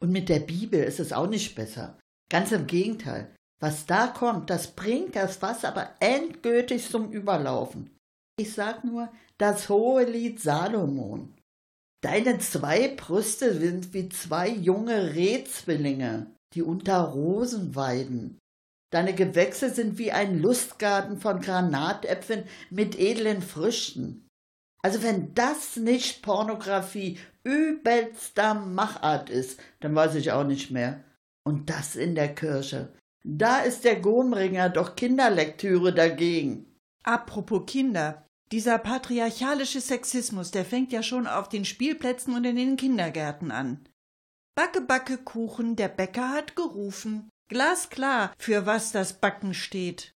[0.00, 1.98] Und mit der Bibel ist es auch nicht besser.
[2.28, 3.34] Ganz im Gegenteil.
[3.58, 7.88] Was da kommt, das bringt das Fass aber endgültig zum Überlaufen.
[8.38, 11.34] Ich sag nur das hohe Lied Salomon.
[12.02, 18.38] Deine zwei Brüste sind wie zwei junge Rehzwillinge, die unter Rosen weiden.
[18.90, 24.28] Deine Gewächse sind wie ein Lustgarten von Granatäpfeln mit edlen Früchten.
[24.82, 31.04] Also wenn das nicht Pornografie übelster Machart ist, dann weiß ich auch nicht mehr.
[31.44, 32.92] Und das in der Kirche.
[33.24, 36.66] Da ist der Gomringer doch Kinderlektüre dagegen.
[37.04, 38.21] Apropos Kinder.
[38.52, 43.88] Dieser patriarchalische Sexismus, der fängt ja schon auf den Spielplätzen und in den Kindergärten an.
[44.54, 47.30] Backe, backe, Kuchen, der Bäcker hat gerufen.
[47.48, 50.12] Glasklar, für was das Backen steht.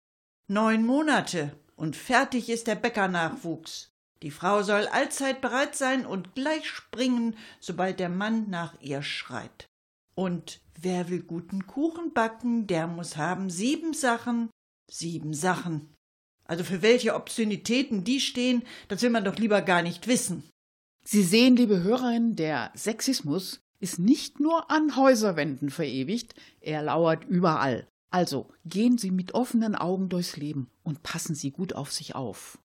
[0.49, 3.87] Neun Monate und fertig ist der Bäckernachwuchs.
[4.21, 9.65] Die Frau soll allzeit bereit sein und gleich springen, sobald der Mann nach ihr schreit.
[10.13, 14.49] Und wer will guten Kuchen backen, der muss haben sieben Sachen,
[14.91, 15.94] sieben Sachen.
[16.45, 20.43] Also für welche Obszönitäten die stehen, das will man doch lieber gar nicht wissen.
[21.03, 27.87] Sie sehen, liebe Hörerinnen, der Sexismus ist nicht nur an Häuserwänden verewigt, er lauert überall.
[28.09, 32.57] Also gehen Sie mit offenen Augen durchs Leben und passen Sie gut auf sich auf.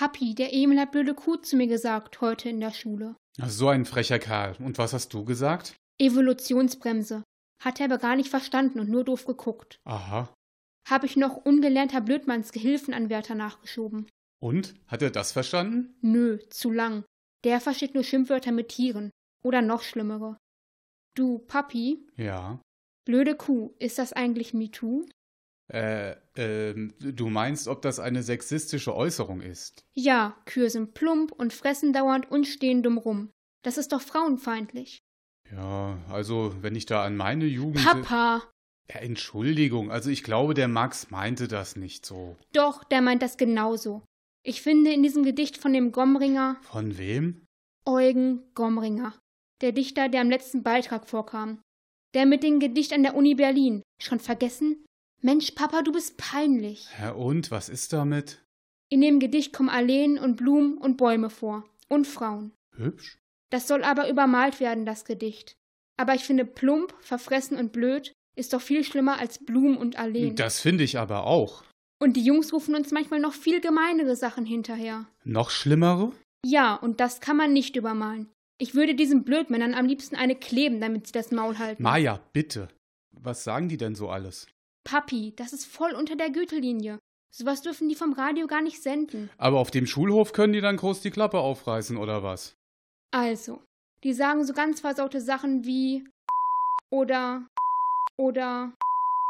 [0.00, 3.16] Papi, der Emil hat blöde Kuh zu mir gesagt heute in der Schule.
[3.38, 4.56] Ach, so ein frecher Kerl.
[4.58, 5.76] Und was hast du gesagt?
[5.98, 7.22] Evolutionsbremse.
[7.62, 9.76] Hat er aber gar nicht verstanden und nur doof geguckt.
[9.84, 10.32] Aha.
[10.88, 14.08] Habe ich noch ungelernter Blödmanns Gehilfenanwärter nachgeschoben.
[14.42, 14.74] Und?
[14.86, 15.94] Hat er das verstanden?
[16.00, 17.04] Nö, zu lang.
[17.44, 19.10] Der versteht nur Schimpfwörter mit Tieren.
[19.44, 20.38] Oder noch schlimmere.
[21.14, 22.58] Du, Papi, Ja.
[23.04, 25.04] blöde Kuh, ist das eigentlich MeToo?
[25.72, 29.84] Äh, ähm, du meinst, ob das eine sexistische Äußerung ist?
[29.94, 33.30] Ja, Kühe sind plump und fressen dauernd und stehen dumm rum.
[33.62, 34.98] Das ist doch frauenfeindlich.
[35.52, 37.84] Ja, also, wenn ich da an meine Jugend.
[37.84, 38.42] Papa!
[38.92, 42.36] Ja, Entschuldigung, also ich glaube, der Max meinte das nicht so.
[42.52, 44.02] Doch, der meint das genauso.
[44.42, 47.46] Ich finde in diesem Gedicht von dem Gomringer Von wem?
[47.84, 49.14] Eugen Gomringer,
[49.60, 51.60] der Dichter, der am letzten Beitrag vorkam.
[52.14, 53.82] Der mit dem Gedicht an der Uni Berlin.
[54.02, 54.84] Schon vergessen?
[55.22, 56.88] Mensch, Papa, du bist peinlich.
[56.98, 58.42] Ja, und was ist damit?
[58.88, 61.64] In dem Gedicht kommen Alleen und Blumen und Bäume vor.
[61.88, 62.52] Und Frauen.
[62.76, 63.18] Hübsch?
[63.50, 65.56] Das soll aber übermalt werden, das Gedicht.
[65.96, 70.36] Aber ich finde plump, verfressen und blöd ist doch viel schlimmer als Blumen und Alleen.
[70.36, 71.64] Das finde ich aber auch.
[72.00, 75.06] Und die Jungs rufen uns manchmal noch viel gemeinere Sachen hinterher.
[75.24, 76.12] Noch schlimmere?
[76.46, 78.30] Ja, und das kann man nicht übermalen.
[78.58, 81.82] Ich würde diesen Blödmännern am liebsten eine kleben, damit sie das Maul halten.
[81.82, 82.68] Maja, bitte.
[83.10, 84.46] Was sagen die denn so alles?
[84.84, 86.98] Papi, das ist voll unter der Gütelinie.
[87.32, 89.30] Sowas dürfen die vom Radio gar nicht senden.
[89.38, 92.56] Aber auf dem Schulhof können die dann groß die Klappe aufreißen, oder was?
[93.12, 93.62] Also,
[94.02, 96.04] die sagen so ganz versaute Sachen wie
[96.90, 97.46] oder
[98.16, 98.72] oder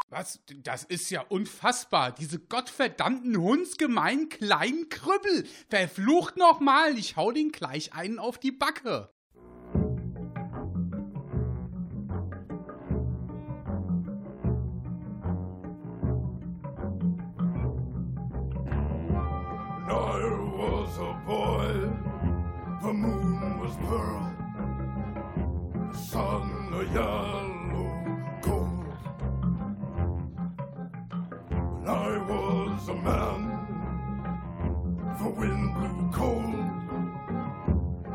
[0.08, 0.40] Was?
[0.64, 2.12] Das ist ja unfassbar.
[2.12, 5.46] Diese gottverdammten hundsgemeinen kleinen Krüppel.
[5.68, 9.10] Verflucht nochmal, ich hau den gleich einen auf die Backe.
[22.90, 24.34] The moon was pearl,
[25.92, 27.90] the sun a yellow
[28.42, 28.94] gold.
[31.50, 33.40] When I was a man,
[35.22, 36.68] the wind blew cold,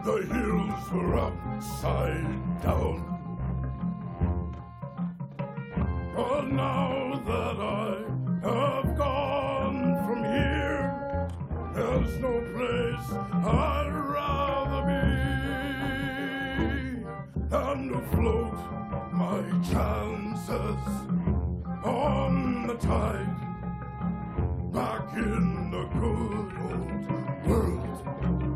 [0.03, 2.99] the hills were upside down.
[6.17, 8.03] But now that I
[8.43, 11.29] have gone from here,
[11.73, 13.09] there's no place
[13.45, 14.04] I'd
[19.25, 20.83] my chances
[21.83, 23.35] on the tide
[24.71, 28.54] back in the good old world.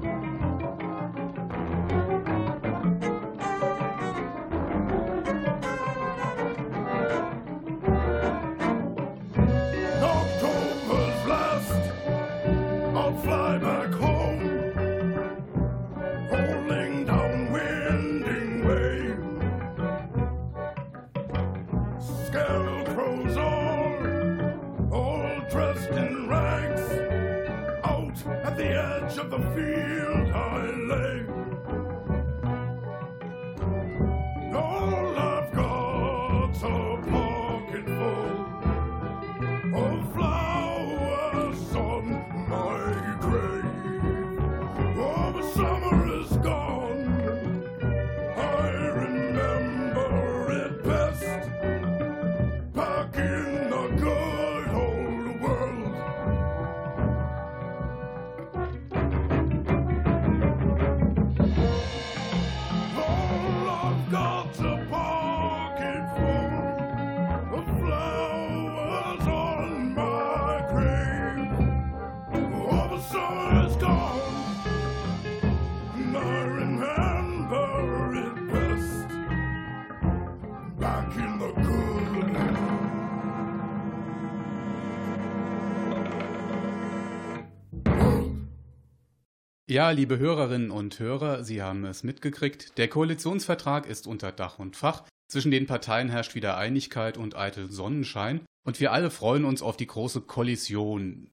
[89.80, 92.78] Ja, liebe Hörerinnen und Hörer, Sie haben es mitgekriegt.
[92.78, 95.06] Der Koalitionsvertrag ist unter Dach und Fach.
[95.32, 98.42] Zwischen den Parteien herrscht wieder Einigkeit und eitel Sonnenschein.
[98.66, 101.30] Und wir alle freuen uns auf die große Kollision.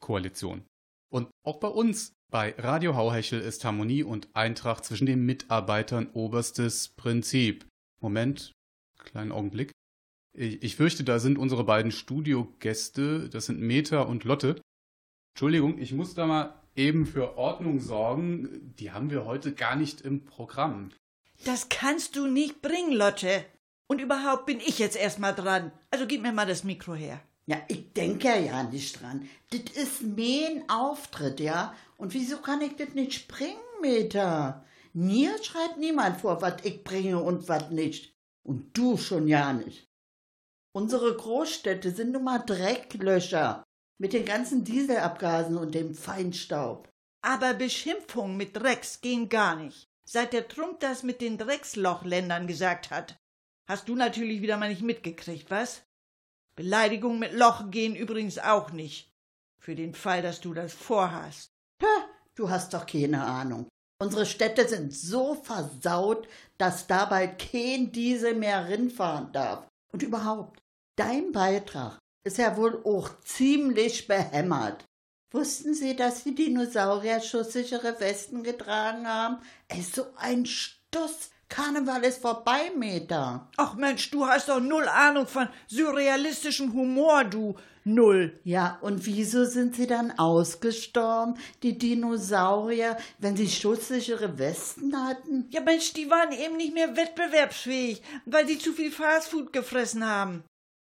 [0.00, 0.64] Koalition.
[1.08, 6.88] Und auch bei uns, bei Radio Hauhechel, ist Harmonie und Eintracht zwischen den Mitarbeitern oberstes
[6.96, 7.64] Prinzip.
[8.00, 8.50] Moment,
[8.98, 9.70] kleinen Augenblick.
[10.36, 14.60] Ich, ich fürchte, da sind unsere beiden Studiogäste, das sind Meta und Lotte.
[15.36, 18.74] Entschuldigung, ich muss da mal eben für Ordnung sorgen.
[18.78, 20.90] Die haben wir heute gar nicht im Programm.
[21.44, 23.44] Das kannst du nicht bringen, Lotte.
[23.86, 25.72] Und überhaupt bin ich jetzt erstmal dran.
[25.90, 27.20] Also gib mir mal das Mikro her.
[27.46, 29.28] Ja, ich denke ja nicht dran.
[29.50, 31.74] Das ist mein Auftritt, ja.
[31.98, 34.64] Und wieso kann ich das nicht springen, Meta?
[34.94, 38.14] Mir schreibt niemand vor, was ich bringe und was nicht.
[38.42, 39.88] Und du schon ja nicht.
[40.72, 43.63] Unsere Großstädte sind nun mal Drecklöcher
[43.98, 46.88] mit den ganzen Dieselabgasen und dem Feinstaub.
[47.22, 49.88] Aber Beschimpfungen mit Drecks gehen gar nicht.
[50.04, 53.16] Seit der Trump das mit den Dreckslochländern gesagt hat.
[53.66, 55.82] Hast du natürlich wieder mal nicht mitgekriegt, was?
[56.56, 59.10] Beleidigungen mit Loch gehen übrigens auch nicht.
[59.58, 61.50] Für den Fall, dass du das vorhast.
[61.82, 63.68] Ha, du hast doch keine Ahnung.
[63.98, 66.28] Unsere Städte sind so versaut,
[66.58, 69.66] dass dabei kein Diesel mehr rinfahren darf.
[69.92, 70.60] Und überhaupt,
[70.96, 74.84] dein Beitrag ist ja wohl auch ziemlich behämmert.
[75.30, 79.38] Wussten Sie, dass die Dinosaurier schusssichere Westen getragen haben?
[79.68, 81.30] Ey, so ein Stuss.
[81.48, 83.48] Karneval ist vorbei, Meta.
[83.56, 87.54] Ach Mensch, du hast doch null Ahnung von surrealistischem Humor, du.
[87.84, 88.40] Null.
[88.44, 95.46] Ja, und wieso sind sie dann ausgestorben, die Dinosaurier, wenn sie schusssichere Westen hatten?
[95.50, 100.44] Ja, Mensch, die waren eben nicht mehr wettbewerbsfähig, weil sie zu viel Fastfood gefressen haben.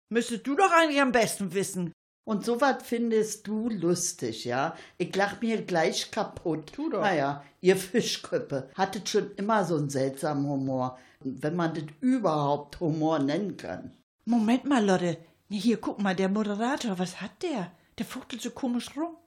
[0.09, 1.93] Müsstest du doch eigentlich am besten wissen.
[2.25, 4.75] Und sowas findest du lustig, ja?
[4.97, 6.73] Ich lach mir gleich kaputt.
[6.73, 7.01] Tu doch.
[7.01, 10.99] Naja, ihr Fischköppe hattet schon immer so einen seltsamen Humor.
[11.21, 13.97] Wenn man das überhaupt Humor nennen kann.
[14.25, 15.17] Moment mal, Lotte.
[15.49, 17.71] Hier, guck mal, der Moderator, was hat der?
[17.97, 19.17] Der fuchtelt so komisch rum.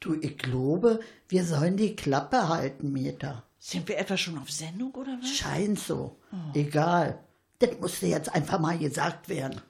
[0.00, 0.98] Du, ich glaube,
[1.28, 3.44] wir sollen die Klappe halten, Meta.
[3.60, 5.30] Sind wir etwa schon auf Sendung oder was?
[5.30, 6.16] Scheint so.
[6.54, 7.20] Egal.
[7.60, 9.60] Das musste jetzt einfach mal gesagt werden.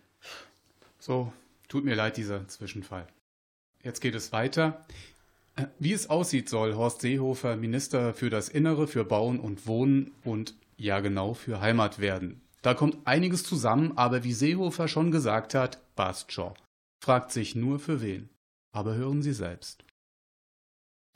[1.05, 1.33] So,
[1.67, 3.09] tut mir leid, dieser Zwischenfall.
[3.83, 4.87] Jetzt geht es weiter.
[5.57, 10.13] Äh, Wie es aussieht, soll Horst Seehofer Minister für das Innere, für Bauen und Wohnen
[10.23, 12.41] und ja genau für Heimat werden.
[12.63, 16.55] Da kommt einiges zusammen, aber wie Seehofer schon gesagt hat, passt schon.
[17.05, 18.29] Fragt sich nur für wen.
[18.71, 19.85] Aber hören Sie selbst.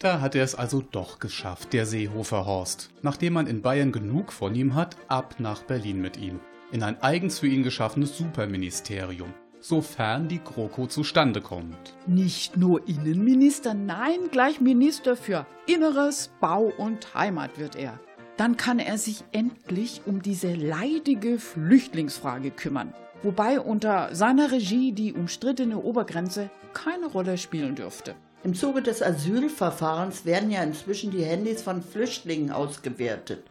[0.01, 2.91] Da hat er es also doch geschafft, der Seehofer Horst.
[3.03, 6.41] Nachdem man in Bayern genug von ihm hat, ab nach Berlin mit ihm.
[6.73, 9.33] In ein eigens für ihn geschaffenes Superministerium.
[9.69, 11.97] Sofern die GroKo zustande kommt.
[12.07, 17.99] Nicht nur Innenminister, nein, gleich Minister für Inneres, Bau und Heimat wird er.
[18.37, 22.95] Dann kann er sich endlich um diese leidige Flüchtlingsfrage kümmern,
[23.25, 28.15] wobei unter seiner Regie die umstrittene Obergrenze keine Rolle spielen dürfte.
[28.45, 33.43] Im Zuge des Asylverfahrens werden ja inzwischen die Handys von Flüchtlingen ausgewertet.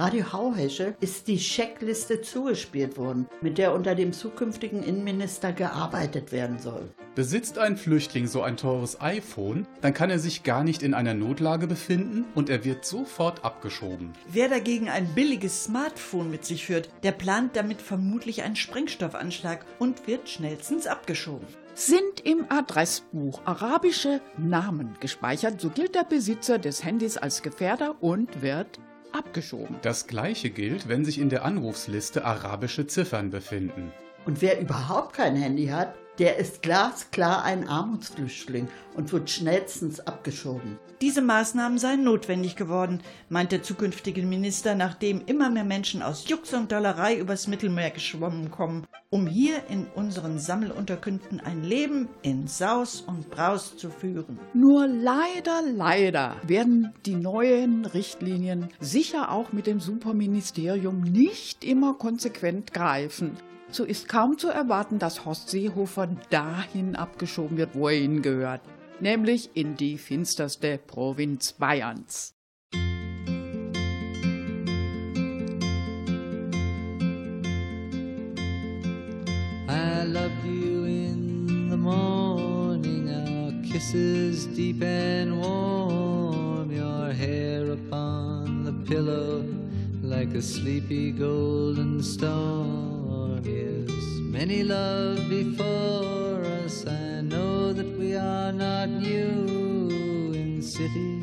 [0.00, 6.58] Radio Hauhesche ist die Checkliste zugespielt worden, mit der unter dem zukünftigen Innenminister gearbeitet werden
[6.58, 6.88] soll.
[7.14, 11.12] Besitzt ein Flüchtling so ein teures iPhone, dann kann er sich gar nicht in einer
[11.12, 14.14] Notlage befinden und er wird sofort abgeschoben.
[14.26, 20.06] Wer dagegen ein billiges Smartphone mit sich führt, der plant damit vermutlich einen Sprengstoffanschlag und
[20.06, 21.46] wird schnellstens abgeschoben.
[21.74, 28.40] Sind im Adressbuch arabische Namen gespeichert, so gilt der Besitzer des Handys als Gefährder und
[28.40, 28.80] wird
[29.12, 29.76] abgeschoben.
[29.82, 33.92] Das gleiche gilt, wenn sich in der Anrufsliste arabische Ziffern befinden.
[34.26, 40.78] Und wer überhaupt kein Handy hat, der ist glasklar ein Armutsflüchtling und wird schnellstens abgeschoben.
[41.00, 43.00] Diese Maßnahmen seien notwendig geworden,
[43.30, 48.50] meint der zukünftige Minister, nachdem immer mehr Menschen aus Jux und Dollerei übers Mittelmeer geschwommen
[48.50, 54.38] kommen, um hier in unseren Sammelunterkünften ein Leben in Saus und Braus zu führen.
[54.52, 62.74] Nur leider, leider werden die neuen Richtlinien sicher auch mit dem Superministerium nicht immer konsequent
[62.74, 63.38] greifen.
[63.72, 68.62] So ist kaum zu erwarten, dass Horst Seehofer dahin abgeschoben wird, wo er hingehört,
[68.98, 72.34] nämlich in die finsterste Provinz Bayerns.
[79.68, 88.72] I loved you in the morning, our kisses deep and warm, your hair upon the
[88.92, 89.44] pillow
[90.02, 92.89] like a sleepy golden storm.
[93.42, 96.86] Yes, many love before us.
[96.86, 101.22] I know that we are not new in city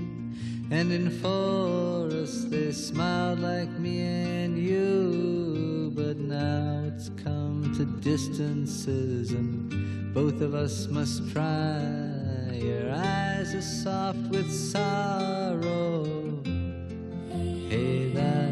[0.72, 2.49] and in forest.
[2.49, 10.55] They smiled like me and you, but now it's come to distances, and both of
[10.55, 11.84] us must try.
[12.53, 16.03] Your eyes are soft with sorrow.
[17.70, 18.47] Hey, that's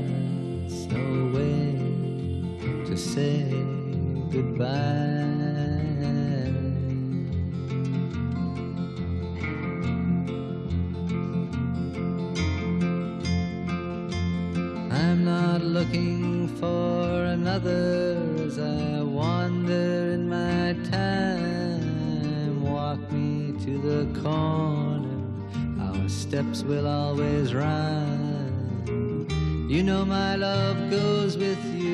[2.95, 3.43] to say
[4.31, 4.67] goodbye.
[14.91, 22.63] I'm not looking for another as I wander in my time.
[22.63, 25.19] Walk me to the corner.
[25.81, 29.27] Our steps will always rhyme.
[29.67, 31.84] You know my love goes with you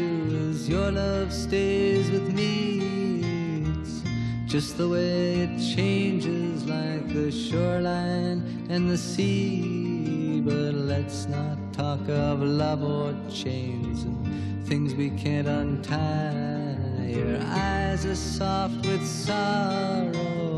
[0.72, 3.66] your love stays with me.
[3.82, 4.04] It's
[4.46, 10.40] just the way it changes like the shoreline and the sea.
[10.40, 16.78] But let's not talk of love or chains and things we can't untie.
[17.20, 20.56] Your eyes are soft with sorrow.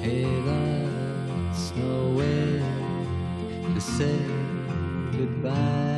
[0.00, 2.62] Hey, that's no way
[3.74, 4.18] to say
[5.12, 5.97] goodbye.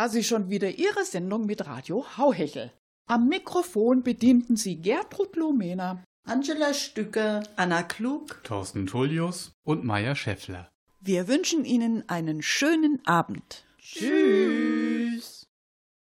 [0.00, 2.72] War sie schon wieder, Ihre Sendung mit Radio Hauhechel.
[3.06, 8.42] Am Mikrofon bedienten sie Gertrud Lomena, Angela Stücker, Anna Klug.
[8.42, 10.70] Thorsten Tullius und Maya Schäffler.
[11.00, 13.66] Wir wünschen Ihnen einen schönen Abend.
[13.78, 15.39] Tschüss.